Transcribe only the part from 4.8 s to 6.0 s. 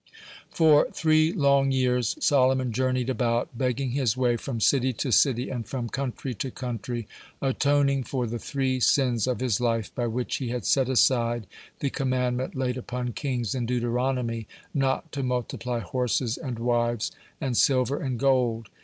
to city, and from